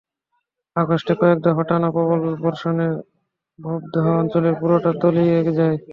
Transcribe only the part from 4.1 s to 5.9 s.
অঞ্চলের পুরোটা তলিয়ে যায়।